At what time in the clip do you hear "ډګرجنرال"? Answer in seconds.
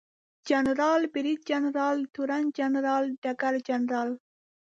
3.23-4.09